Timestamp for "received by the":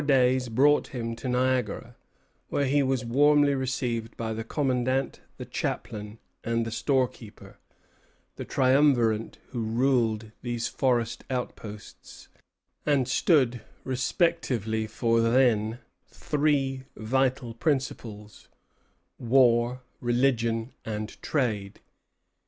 3.53-4.43